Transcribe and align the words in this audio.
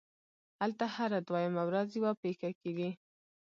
هلته 0.59 0.85
هره 0.95 1.19
دویمه 1.27 1.63
ورځ 1.69 1.89
یوه 1.99 2.11
پېښه 2.23 2.49
کېږي 2.61 2.91